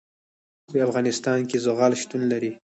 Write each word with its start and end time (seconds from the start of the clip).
په 0.71 0.77
افغانستان 0.87 1.39
کې 1.49 1.57
زغال 1.65 1.93
شتون 2.01 2.21
لري. 2.31 2.51